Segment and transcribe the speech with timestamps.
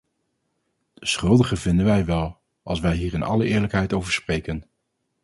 [0.93, 4.65] De schuldigen vinden wij wel, als wij hier in alle eerlijkheid over spreken.